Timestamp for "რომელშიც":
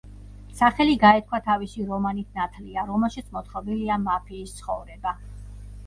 2.91-3.31